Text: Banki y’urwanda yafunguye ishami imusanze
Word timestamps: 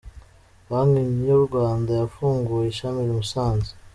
Banki 0.69 1.03
y’urwanda 1.27 1.91
yafunguye 2.01 2.67
ishami 2.71 3.01
imusanze 3.07 3.71